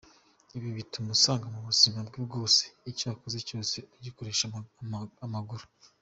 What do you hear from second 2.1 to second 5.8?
bwose icyo akoze cyose agikoresha amaguru.